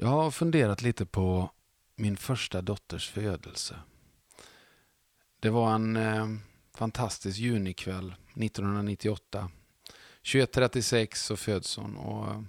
[0.00, 1.50] Jag har funderat lite på
[1.96, 3.76] min första dotters födelse.
[5.40, 6.26] Det var en eh,
[6.74, 9.50] fantastisk junikväll 1998.
[10.22, 12.42] 21.36 så föds hon och eh,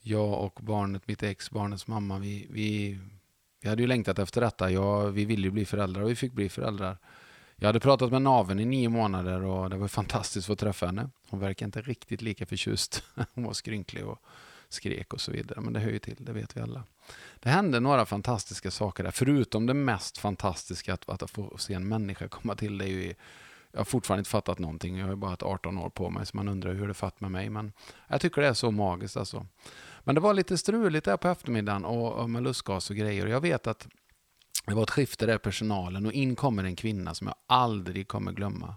[0.00, 2.98] jag och barnet, mitt ex, barnets mamma, vi, vi,
[3.60, 4.70] vi hade ju längtat efter detta.
[4.70, 6.98] Jag, vi ville ju bli föräldrar och vi fick bli föräldrar.
[7.56, 10.86] Jag hade pratat med naven i nio månader och det var fantastiskt att få träffa
[10.86, 11.10] henne.
[11.28, 13.02] Hon verkar inte riktigt lika förtjust.
[13.34, 14.18] Hon var skrynklig och
[14.74, 15.60] skrek och så vidare.
[15.60, 16.84] Men det hör ju till, det vet vi alla.
[17.40, 19.10] Det hände några fantastiska saker där.
[19.10, 22.78] Förutom det mest fantastiska att, att få se en människa komma till.
[22.78, 23.14] Det är ju,
[23.72, 24.96] jag har fortfarande inte fattat någonting.
[24.96, 27.20] Jag har ju bara ett 18 år på mig så man undrar hur det fatt
[27.20, 27.50] med mig.
[27.50, 27.72] Men
[28.08, 29.46] jag tycker det är så magiskt alltså.
[30.00, 33.26] Men det var lite struligt där på eftermiddagen och, och med lustgas och grejer.
[33.26, 33.88] Jag vet att
[34.66, 38.08] det var ett skifte där i personalen och in kommer en kvinna som jag aldrig
[38.08, 38.74] kommer glömma.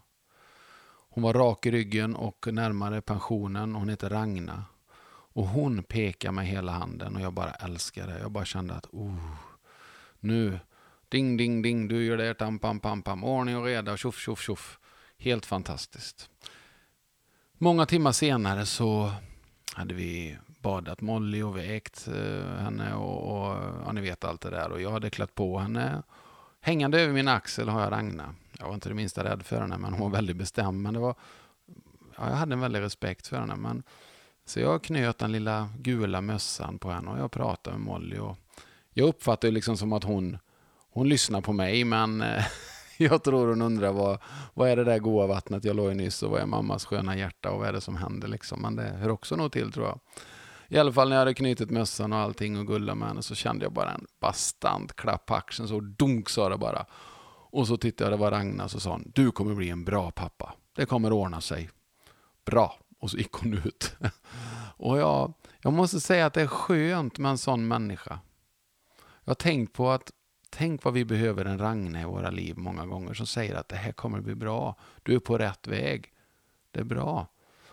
[1.09, 3.75] Hon var rak i ryggen och närmare pensionen.
[3.75, 4.65] Hon heter Ragna.
[5.37, 8.19] Och hon pekade med hela handen och jag bara älskade det.
[8.19, 9.35] Jag bara kände att oh,
[10.19, 10.59] nu,
[11.09, 14.41] ding, ding, ding, du gör det, tam, pam, pam, pam, ordning och reda, tjoff, tjoff,
[14.41, 14.79] tjoff.
[15.17, 16.29] Helt fantastiskt.
[17.53, 19.11] Många timmar senare så
[19.73, 24.49] hade vi badat Molly och vägt eh, henne och, och ja, ni vet allt det
[24.49, 24.71] där.
[24.71, 26.03] Och jag hade klätt på henne.
[26.61, 28.35] Hängande över min axel har jag Ragna.
[28.59, 30.81] Jag var inte det minsta rädd för henne, men hon var väldigt bestämd.
[30.81, 31.15] Men det var,
[32.17, 33.55] ja, jag hade en väldig respekt för henne.
[33.55, 33.83] Men,
[34.47, 38.17] så jag knöt den lilla gula mössan på henne och jag pratade med Molly.
[38.17, 38.37] Och
[38.93, 40.37] jag uppfattade det liksom som att hon,
[40.89, 42.45] hon lyssnar på mig, men eh,
[42.97, 44.19] jag tror hon undrar vad,
[44.53, 47.17] vad är det där goa vattnet jag låg i nyss och vad är mammas sköna
[47.17, 48.61] hjärta och vad är det som händer liksom.
[48.61, 49.99] Men det hör också nog till tror jag.
[50.67, 53.35] I alla fall när jag hade knutit mössan och allting och gullat med henne så
[53.35, 55.67] kände jag bara en bastant klapp på axeln.
[55.67, 56.85] Så dunk sa det bara.
[57.49, 60.11] Och så tittade jag, det var Ragnar, så sa hon, du kommer bli en bra
[60.11, 60.53] pappa.
[60.75, 61.69] Det kommer ordna sig.
[62.45, 62.79] Bra.
[62.99, 63.95] Och så gick hon ut.
[64.77, 68.19] och jag, jag måste säga att det är skönt med en sån människa.
[69.23, 70.11] Jag har tänkt på att
[70.49, 73.75] Tänk vad vi behöver en Ragne i våra liv många gånger som säger att det
[73.75, 74.75] här kommer bli bra.
[75.03, 76.13] Du är på rätt väg.
[76.71, 77.27] Det är bra.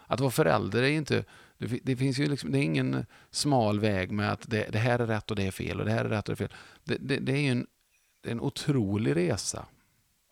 [0.07, 1.25] Att vara förälder är inte
[1.59, 4.99] det, det, finns ju liksom, det är ingen smal väg med att det, det, här
[4.99, 6.57] är rätt och det är fel och det här är rätt och det är fel.
[6.85, 7.67] Det, det, det är ju en,
[8.21, 9.67] det är en otrolig resa.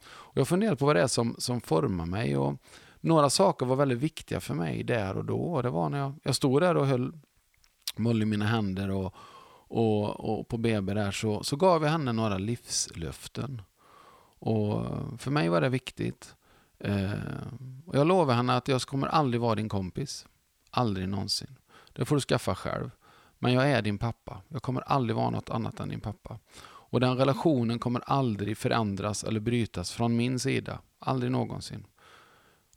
[0.04, 2.36] Och jag funderar på vad det är som, som formar mig.
[2.36, 2.58] Och
[3.02, 5.40] några saker var väldigt viktiga för mig där och då.
[5.40, 7.12] Och det var när jag, jag stod där och höll
[7.96, 9.14] Molly i mina händer och,
[9.68, 13.62] och, och på BB där så, så gav jag henne några livslöften.
[14.38, 14.86] Och
[15.18, 16.34] för mig var det viktigt.
[16.78, 17.12] Eh,
[17.86, 20.26] och jag lovade henne att jag kommer aldrig vara din kompis.
[20.70, 21.58] Aldrig någonsin.
[21.92, 22.90] Det får du skaffa själv.
[23.38, 24.42] Men jag är din pappa.
[24.48, 26.38] Jag kommer aldrig vara något annat än din pappa.
[26.64, 30.78] Och den relationen kommer aldrig förändras eller brytas från min sida.
[30.98, 31.86] Aldrig någonsin.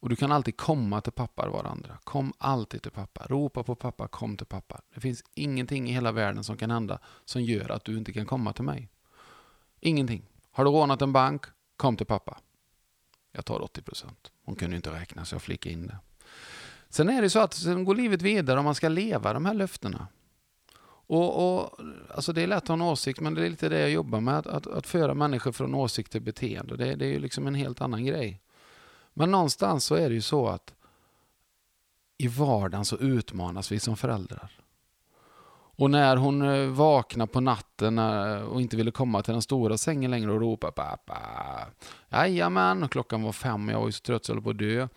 [0.06, 1.98] Och du kan alltid komma till pappa varandra.
[2.04, 3.26] Kom alltid till pappa.
[3.28, 4.82] Ropa på pappa, kom till pappa.
[4.94, 8.26] Det finns ingenting i hela världen som kan hända som gör att du inte kan
[8.26, 8.90] komma till mig.
[9.80, 10.26] Ingenting.
[10.52, 11.46] Har du rånat en bank?
[11.78, 12.38] Kom till pappa.
[13.32, 14.32] Jag tar 80 procent.
[14.44, 15.98] Hon kunde inte räkna så jag flickade in det.
[16.90, 19.54] Sen är det så att sen går livet vidare om man ska leva de här
[19.54, 20.08] löftena.
[21.08, 21.80] Och, och,
[22.16, 24.22] alltså det är lätt att ha en åsikt, men det är lite det jag jobbar
[24.22, 24.38] med.
[24.38, 26.78] Att, att, att föra människor från åsikt till beteende.
[26.78, 28.42] Det, det är ju liksom en helt annan grej.
[29.18, 30.74] Men någonstans så är det ju så att
[32.18, 34.52] i vardagen så utmanas vi som föräldrar.
[35.78, 39.42] Och när hon eh, vaknar vaknade på natten eh, och inte ville komma till den
[39.42, 41.18] stora sängen längre och ropade pappa.
[42.10, 44.50] Jajamän, och klockan var fem och jag var ju så trött så jag höll på
[44.50, 44.88] att dö.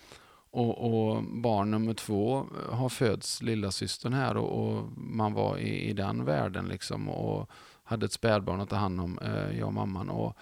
[0.51, 5.59] Och, och, barn nummer två eh, har fötts, lilla systern här och, och man var
[5.59, 7.51] i, i, den världen liksom och
[7.85, 9.19] hade ett spädbarn att ta hand om,
[9.59, 10.11] jag och mamman.
[10.11, 10.37] Och,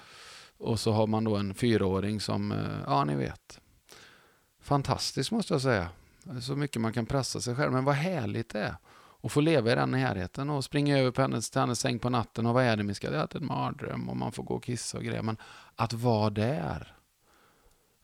[0.58, 2.54] och så har man då en fyraåring som,
[2.87, 3.60] ja ni vet.
[4.66, 5.88] Fantastiskt måste jag säga.
[6.41, 7.72] Så mycket man kan pressa sig själv.
[7.72, 8.77] Men vad härligt det är
[9.22, 12.10] att få leva i den närheten och springa över på hennes, till hennes säng på
[12.10, 14.55] natten och vad är det min ska, det är en mardröm och man får gå
[14.55, 15.22] och kissa och grejer.
[15.22, 15.37] Men
[15.76, 16.97] att vara där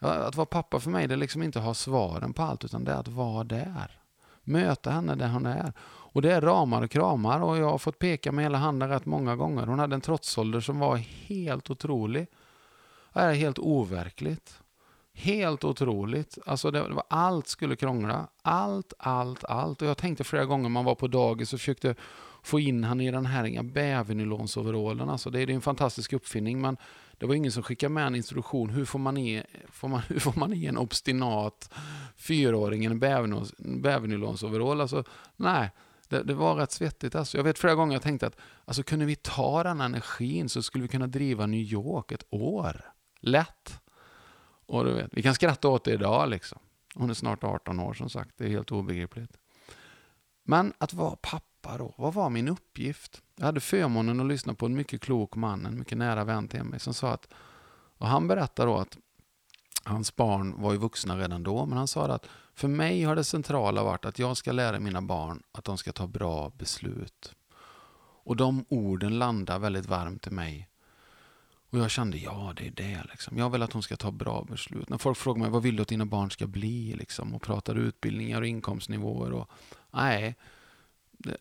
[0.09, 2.85] att vara pappa för mig det är liksom inte att ha svaren på allt, utan
[2.85, 4.01] det är att vara där.
[4.45, 5.73] Möta henne där hon är.
[5.81, 9.07] Och det är ramar och kramar och jag har fått peka med hela handen rätt
[9.07, 9.67] många gånger.
[9.67, 12.27] Hon hade en trotsålder som var helt otrolig.
[13.13, 14.62] Det är helt overkligt.
[15.15, 16.39] Helt otroligt.
[16.47, 18.29] Alltså det, var, allt skulle krångla.
[18.43, 19.83] Allt, allt, allt.
[19.83, 21.95] Och jag tänkte flera gånger man var på dagis och försökte
[22.43, 25.11] få in han i den här bävernylonsoverallen.
[25.11, 26.77] Alltså det är en fantastisk uppfinning men
[27.19, 28.71] det var ingen som skickade med en instruktion.
[28.71, 29.43] Hur får man i,
[29.73, 31.71] får man, hur får man i en obstinat
[32.17, 32.99] fyraåring en
[33.59, 34.81] bävernylonsoverall?
[34.81, 35.05] Alltså,
[35.37, 35.71] nej,
[36.09, 37.15] det, det, var rätt svettigt.
[37.15, 37.37] Alltså.
[37.37, 40.83] Jag vet flera gånger jag tänkte att alltså, kunde vi ta den energin så skulle
[40.83, 42.93] vi kunna driva New York ett år.
[43.21, 43.82] Lätt.
[44.73, 46.59] Och du vet, vi kan skratta åt det idag liksom.
[46.95, 48.31] Hon är snart 18 år som sagt.
[48.37, 49.39] Det är helt obegripligt.
[50.45, 51.95] Men att vara pappa pappa då?
[51.97, 53.23] Vad var min uppgift?
[53.37, 56.65] Jag hade förmånen att lyssna på en mycket klok man, en mycket nära vän till
[56.65, 57.29] mig, som sa att,
[57.99, 58.99] och han berättade då att
[59.85, 63.25] hans barn var ju vuxna redan då, men han sa att för mig har det
[63.25, 67.35] centrala varit att jag ska lära mina barn att de ska ta bra beslut.
[68.25, 70.69] Och de orden landar väldigt varmt i mig.
[71.73, 73.05] Och jag kände, ja det är det.
[73.11, 73.39] Liksom.
[73.39, 74.89] Jag vill att hon ska ta bra beslut.
[74.89, 76.95] När folk frågar mig, vad vill du att dina barn ska bli?
[76.95, 79.33] Liksom, och pratar utbildningar och inkomstnivåer.
[79.33, 79.51] Och,
[79.91, 80.37] nej,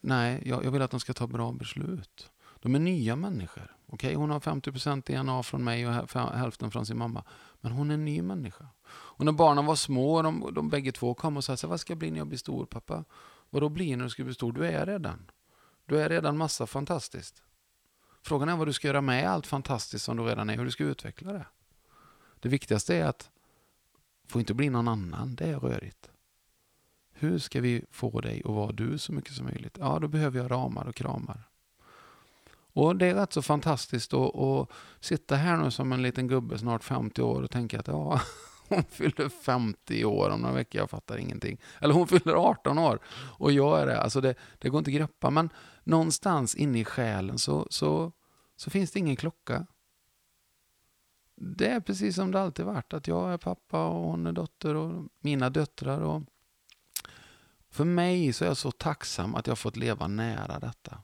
[0.01, 2.31] nej jag, jag vill att de ska ta bra beslut.
[2.59, 3.75] De är nya människor.
[3.87, 4.15] Okay?
[4.15, 7.23] Hon har 50% DNA från mig och hälften från sin mamma.
[7.61, 8.67] Men hon är en ny människa.
[8.89, 11.97] Och när barnen var små, de, de bägge två kom och sa, vad ska jag
[11.97, 13.03] bli när jag blir stor pappa?
[13.49, 14.51] Vad då blir när du ska bli stor?
[14.51, 15.31] Du är redan.
[15.85, 17.43] Du är redan massa fantastiskt.
[18.21, 20.71] Frågan är vad du ska göra med allt fantastiskt som du redan är, hur du
[20.71, 21.45] ska utveckla det.
[22.39, 23.29] Det viktigaste är att
[24.27, 26.09] få inte bli någon annan, det är rörigt.
[27.13, 29.77] Hur ska vi få dig att vara du så mycket som möjligt?
[29.79, 31.43] Ja, då behöver jag ramar och kramar.
[32.73, 34.69] Och det är rätt så fantastiskt att, att
[34.99, 38.21] sitta här nu som en liten gubbe, snart 50 år, och tänka att ja,
[38.75, 41.61] hon fyller 50 år om några veckor, jag fattar ingenting.
[41.79, 42.99] Eller hon fyller 18 år
[43.39, 44.01] och jag är det.
[44.01, 45.49] Alltså det, det går inte att greppa, men
[45.83, 48.11] någonstans inne i själen så, så,
[48.55, 49.65] så finns det ingen klocka.
[51.35, 54.75] Det är precis som det alltid varit, att jag är pappa och hon är dotter
[54.75, 56.01] och mina döttrar.
[56.01, 56.21] Och
[57.69, 60.97] för mig så är jag så tacksam att jag fått leva nära detta.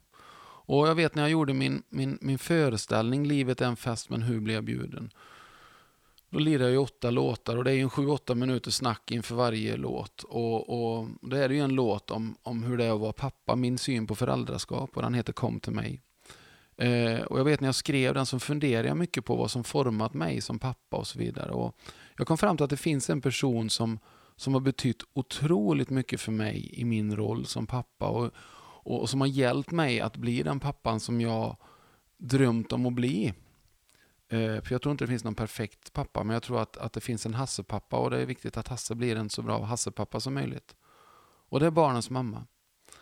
[0.67, 4.21] Och jag vet när jag gjorde min, min, min föreställning Livet är en fest men
[4.21, 5.11] hur blir jag bjuden?
[6.29, 9.11] Då lirar jag ju åtta låtar och det är ju en sju, åtta minuter snack
[9.11, 10.23] inför varje låt.
[10.23, 13.55] Och, och det är ju en låt om, om hur det är att vara pappa,
[13.55, 16.01] min syn på föräldraskap och den heter Kom till mig.
[16.77, 19.63] Eh, och jag vet när jag skrev den så funderade jag mycket på vad som
[19.63, 21.51] format mig som pappa och så vidare.
[21.51, 21.75] Och
[22.17, 23.99] jag kom fram till att det finns en person som,
[24.35, 28.07] som har betytt otroligt mycket för mig i min roll som pappa.
[28.07, 28.31] Och,
[28.83, 31.57] och, och som har hjälpt mig att bli den pappan som jag
[32.17, 33.33] drömt om att bli.
[34.29, 36.93] Eh, för jag tror inte det finns någon perfekt pappa, men jag tror att, att
[36.93, 40.19] det finns en Hasse-pappa och det är viktigt att Hasse blir en så bra Hasse-pappa
[40.19, 40.75] som möjligt.
[41.49, 42.45] Och det är barnens mamma.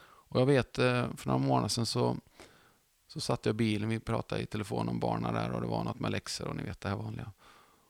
[0.06, 2.18] Och jag vet, eh, för några månader sedan så,
[3.08, 5.84] så satt jag i bilen, vi pratade i telefon om barnen där och det var
[5.84, 7.32] något med läxor och ni vet det här vanliga.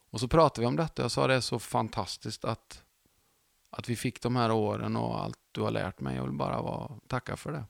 [0.09, 2.83] Och så pratade vi om detta jag sa det är så fantastiskt att,
[3.69, 6.15] att vi fick de här åren och allt du har lärt mig.
[6.15, 7.65] Jag vill bara vara, tacka för det.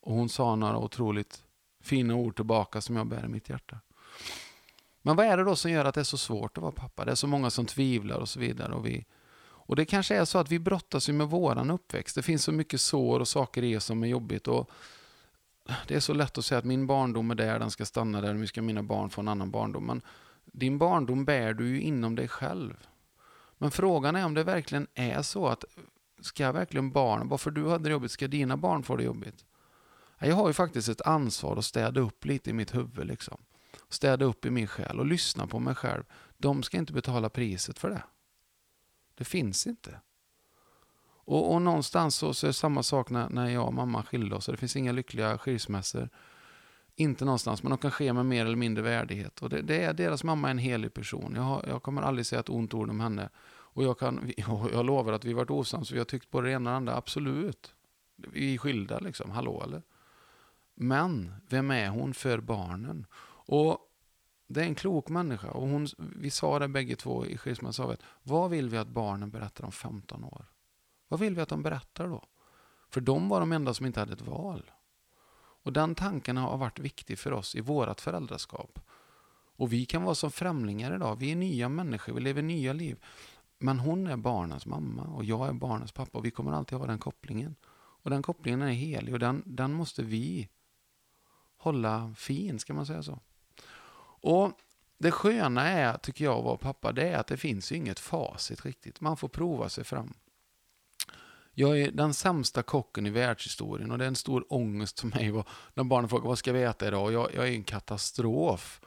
[0.00, 1.44] Och hon sa några otroligt
[1.80, 3.80] fina ord tillbaka som jag bär i mitt hjärta.
[5.02, 7.04] Men vad är det då som gör att det är så svårt att vara pappa?
[7.04, 8.72] Det är så många som tvivlar och så vidare.
[8.72, 9.04] Och, vi,
[9.42, 12.14] och det kanske är så att vi brottas med våran uppväxt.
[12.14, 14.48] Det finns så mycket sår och saker i oss som är jobbigt.
[14.48, 14.70] Och
[15.86, 18.34] det är så lätt att säga att min barndom är där, den ska stanna där,
[18.34, 19.86] nu ska mina barn få en annan barndom.
[19.86, 20.02] Men
[20.44, 22.86] din barndom bär du ju inom dig själv.
[23.58, 25.64] Men frågan är om det verkligen är så att
[26.20, 29.44] ska verkligen barn, varför du hade det jobbigt, ska dina barn få det jobbigt?
[30.18, 33.06] Jag har ju faktiskt ett ansvar att städa upp lite i mitt huvud.
[33.06, 33.38] Liksom
[33.92, 36.04] städa upp i min själ och lyssna på mig själv.
[36.38, 38.02] De ska inte betala priset för det.
[39.14, 40.00] Det finns inte.
[41.24, 44.36] Och, och någonstans så, så är det samma sak när, när jag och mamma skilde
[44.36, 44.46] oss.
[44.46, 46.08] Det finns inga lyckliga skilsmässor.
[46.96, 49.42] Inte någonstans, men de kan ske med mer eller mindre värdighet.
[49.42, 51.32] Och det, det är, deras mamma är en helig person.
[51.36, 53.28] Jag, har, jag kommer aldrig säga ett ont ord om henne.
[53.74, 54.32] Och jag, kan,
[54.72, 56.96] jag lovar att vi varit osams, vi har tyckt på det ena och det andra,
[56.96, 57.74] absolut.
[58.16, 59.82] Vi är skilda liksom, hallå eller?
[60.74, 63.06] Men vem är hon för barnen?
[63.46, 63.78] Och
[64.46, 65.50] det är en klok människa.
[65.50, 67.96] Och hon, vi sa det bägge två i skilsmässan.
[68.22, 70.46] Vad vill vi att barnen berättar om 15 år?
[71.08, 72.24] Vad vill vi att de berättar då?
[72.90, 74.70] För de var de enda som inte hade ett val.
[75.64, 78.78] Och den tanken har varit viktig för oss i vårt föräldraskap.
[79.56, 81.16] Och vi kan vara som främlingar idag.
[81.16, 83.04] Vi är nya människor, vi lever nya liv.
[83.58, 86.18] Men hon är barnens mamma och jag är barnens pappa.
[86.18, 87.56] Och vi kommer alltid ha den kopplingen.
[87.74, 90.48] Och den kopplingen är helig och den, den måste vi
[91.56, 93.20] hålla fin, ska man säga så.
[94.22, 94.52] Och
[94.98, 98.64] det sköna är, tycker jag, att vara pappa, det är att det finns inget facit
[98.64, 99.00] riktigt.
[99.00, 100.14] Man får prova sig fram.
[101.54, 105.44] Jag är den sämsta kocken i världshistorien och det är en stor ångest för mig
[105.74, 107.12] när barnen frågar vad ska vi äta idag?
[107.12, 108.80] Jag, jag är en katastrof.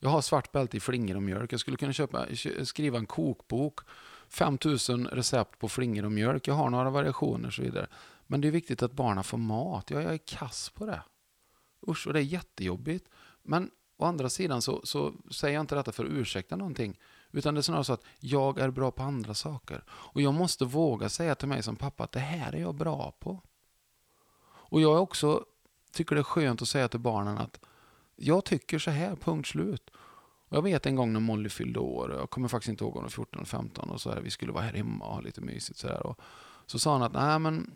[0.00, 1.52] Jag har svart bälte i flingor och mjölk.
[1.52, 2.26] Jag skulle kunna köpa,
[2.62, 3.80] skriva en kokbok.
[4.28, 6.48] 5000 recept på flingor och mjölk.
[6.48, 7.86] Jag har några variationer och så vidare.
[8.26, 9.90] Men det är viktigt att barnen får mat.
[9.90, 11.02] Jag, jag är kass på det.
[11.88, 13.08] Usch, och det är jättejobbigt.
[13.42, 13.70] Men
[14.00, 16.98] Å andra sidan så, så säger jag inte detta för att ursäkta någonting.
[17.32, 19.84] Utan det är snarare så att jag är bra på andra saker.
[19.90, 23.12] Och jag måste våga säga till mig som pappa att det här är jag bra
[23.18, 23.40] på.
[24.44, 25.44] Och jag också
[25.92, 27.60] tycker det är skönt att säga till barnen att
[28.16, 29.90] jag tycker så här, punkt slut.
[30.48, 33.02] Och jag vet en gång när Molly fyllde år, jag kommer faktiskt inte ihåg om
[33.02, 35.20] det var 14 eller 15, och så här, vi skulle vara här hemma och ha
[35.20, 35.78] lite mysigt.
[35.78, 36.20] Så, här, och
[36.66, 37.70] Så sa han att, nej men,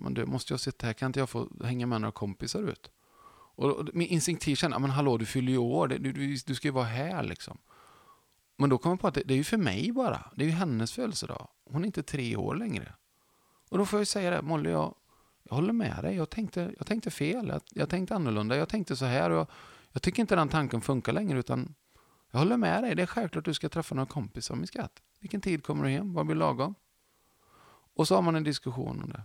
[0.00, 2.90] men du måste jag sitta här, kan inte jag få hänga med några kompisar ut?
[3.56, 6.72] Och, min instinktiv kände, men hallå du fyller ju år, du, du, du ska ju
[6.72, 7.58] vara här liksom.
[8.56, 10.46] Men då kom jag på att det, det, är ju för mig bara, det är
[10.46, 11.48] ju hennes födelsedag.
[11.64, 12.92] Hon är inte tre år längre.
[13.68, 14.94] Och då får jag ju säga det, Molly, jag,
[15.42, 18.96] jag håller med dig, jag tänkte, jag tänkte fel, jag, jag tänkte annorlunda, jag tänkte
[18.96, 19.46] så här och jag,
[19.92, 21.74] jag tycker inte den tanken funkar längre utan
[22.30, 25.02] jag håller med dig, det är självklart att du ska träffa några kompisar min skatt.
[25.20, 26.12] Vilken tid kommer du hem?
[26.12, 26.74] Vad blir lagom?
[27.94, 29.22] Och så har man en diskussion om det.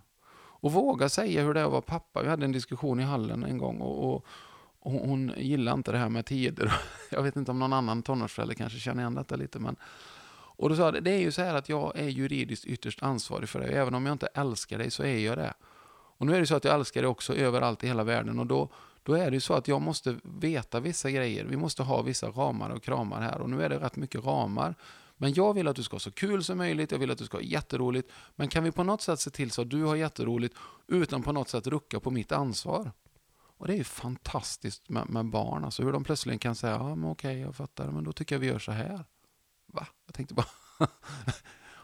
[0.61, 2.21] Och våga säga hur det är att vara pappa.
[2.21, 4.25] Vi hade en diskussion i hallen en gång och, och,
[4.79, 6.73] och hon gillar inte det här med tider.
[7.11, 9.59] Jag vet inte om någon annan tonårsförälder kanske känner igen detta lite.
[9.59, 9.75] Men...
[10.61, 13.49] Och då sa jag, det är ju så här att jag är juridiskt ytterst ansvarig
[13.49, 13.73] för dig.
[13.73, 15.53] Även om jag inte älskar dig så är jag det.
[16.17, 18.39] Och nu är det så att jag älskar dig också överallt i hela världen.
[18.39, 18.69] Och då,
[19.03, 21.45] då är det ju så att jag måste veta vissa grejer.
[21.45, 23.41] Vi måste ha vissa ramar och kramar här.
[23.41, 24.75] Och nu är det rätt mycket ramar.
[25.21, 27.25] Men jag vill att du ska ha så kul som möjligt, jag vill att du
[27.25, 28.11] ska ha jätteroligt.
[28.35, 30.55] Men kan vi på något sätt se till så att du har jätteroligt
[30.87, 32.91] utan på något sätt rucka på mitt ansvar?
[33.57, 36.95] Och det är ju fantastiskt med, med barn, alltså hur de plötsligt kan säga, ja
[36.95, 39.05] men okej, jag fattar, men då tycker jag vi gör så här.
[39.67, 39.87] Va?
[40.05, 40.47] Jag tänkte bara,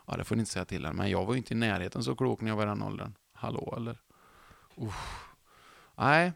[0.08, 2.04] ja det får ni inte säga till henne, men jag var ju inte i närheten
[2.04, 3.14] så klok när jag var i den åldern.
[3.34, 4.02] Hallå eller?
[4.76, 5.26] Uff.
[5.96, 6.34] Nej,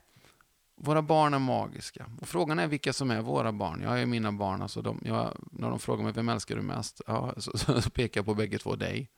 [0.83, 2.05] våra barn är magiska.
[2.21, 3.81] Och frågan är vilka som är våra barn.
[3.81, 7.01] Jag är mina barn, alltså de, jag, när de frågar mig vem älskar du mest?
[7.07, 9.09] Ja, så, så, så pekar jag på bägge två dig.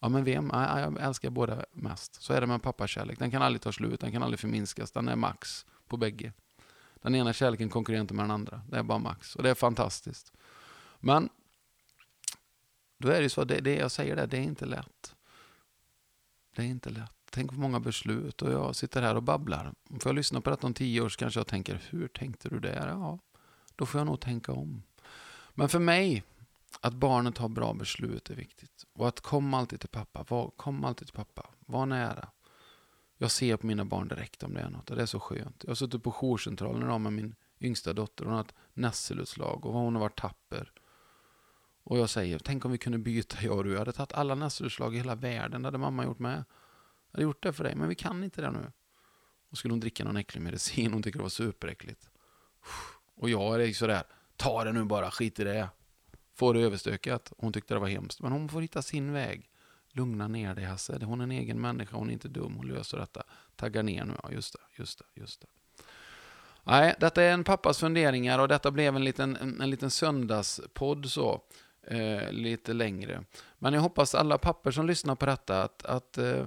[0.00, 0.50] Ja, men vem?
[0.52, 2.22] Ja, jag älskar båda mest.
[2.22, 3.18] Så är det med pappakärlek.
[3.18, 4.92] Den kan aldrig ta slut, den kan aldrig förminskas.
[4.92, 6.32] Den är max på bägge.
[7.02, 8.60] Den ena kärleken konkurrerar inte med den andra.
[8.68, 9.36] Det är bara max.
[9.36, 10.32] Och det är fantastiskt.
[10.98, 11.28] Men
[12.98, 15.14] då är det så, det, det jag säger där, det är inte lätt.
[16.56, 17.19] Det är inte lätt.
[17.30, 19.74] Tänk på många beslut och jag sitter här och babblar.
[19.88, 22.60] Får jag lyssna på detta om tio år så kanske jag tänker, hur tänkte du
[22.60, 22.88] där?
[22.88, 23.18] Ja,
[23.76, 24.82] då får jag nog tänka om.
[25.54, 26.24] Men för mig,
[26.80, 28.86] att barnet har bra beslut är viktigt.
[28.92, 30.24] Och att komma alltid till pappa.
[30.28, 31.46] Var, kom alltid till pappa.
[31.66, 32.28] Var nära.
[33.16, 35.64] Jag ser på mina barn direkt om det är något och det är så skönt.
[35.64, 38.24] Jag har suttit på jourcentralen idag med min yngsta dotter.
[38.24, 40.72] Hon har ett nässelutslag och hon har varit tapper.
[41.82, 43.72] Och jag säger, tänk om vi kunde byta jag och du.
[43.72, 45.62] Jag hade tagit alla nässelutslag i hela världen.
[45.62, 46.44] Det hade mamma gjort med.
[47.10, 48.72] Jag hade gjort det för dig, men vi kan inte det nu.
[49.50, 52.10] Och skulle hon dricka någon äcklig medicin, hon tycker det var superäckligt.
[53.14, 54.02] Och jag är sådär,
[54.36, 55.68] ta det nu bara, skit i det.
[56.34, 57.32] Få det överstökat.
[57.38, 58.20] Hon tyckte det var hemskt.
[58.20, 59.50] Men hon får hitta sin väg.
[59.92, 62.98] Lugna ner dig Hasse, hon är en egen människa, hon är inte dum, hon löser
[62.98, 63.22] detta.
[63.56, 65.46] Tagga ner nu, ja just det, just det, just det.
[66.64, 71.10] Nej, detta är en pappas funderingar och detta blev en liten, en, en liten söndagspodd
[71.10, 71.42] så.
[71.82, 73.24] Eh, lite längre.
[73.58, 76.44] Men jag hoppas alla papper som lyssnar på detta att, att eh,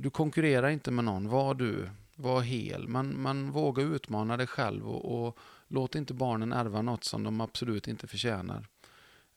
[0.00, 1.28] du konkurrerar inte med någon.
[1.28, 2.88] Var du, var hel.
[2.88, 5.38] Man, man vågar utmana dig själv och, och
[5.68, 8.66] låt inte barnen ärva något som de absolut inte förtjänar.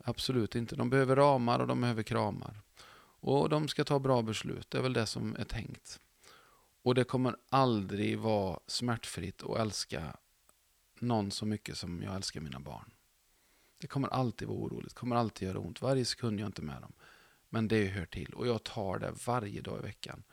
[0.03, 0.75] Absolut inte.
[0.75, 2.62] De behöver ramar och de behöver kramar.
[3.20, 4.72] Och de ska ta bra beslut.
[4.72, 6.00] Det är väl det som är tänkt.
[6.84, 10.18] Och det kommer aldrig vara smärtfritt att älska
[11.00, 12.91] någon så mycket som jag älskar mina barn.
[13.77, 15.82] Det kommer alltid vara oroligt, det kommer alltid göra ont.
[15.82, 16.94] Varje sekund jag är inte med dem.
[17.50, 20.24] Men det hör till och jag tar det varje dag i veckan.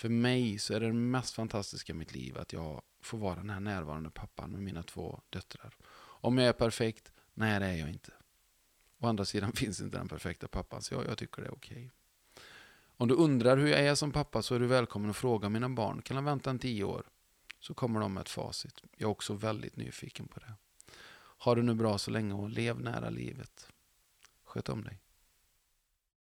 [0.00, 3.34] För mig så är det det mest fantastiska i mitt liv att jag får vara
[3.34, 5.76] den här närvarande pappan med mina två döttrar.
[5.96, 7.12] Om jag är perfekt?
[7.34, 8.12] Nej, det är jag inte.
[8.98, 11.76] Å andra sidan finns inte den perfekta pappan, så jag, jag tycker det är okej.
[11.76, 11.90] Okay.
[12.96, 15.68] Om du undrar hur jag är som pappa så är du välkommen att fråga mina
[15.68, 16.02] barn.
[16.02, 17.06] Kan de vänta en tio år?
[17.58, 18.82] Så kommer de med ett facit.
[18.96, 20.52] Jag är också väldigt nyfiken på det.
[21.38, 23.68] Ha det nu bra så länge och lev nära livet.
[24.44, 25.00] Sköt om dig.